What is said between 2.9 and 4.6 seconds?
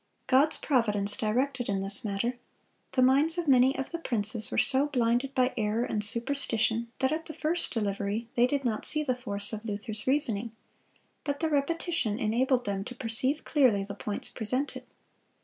The minds of many of the princes were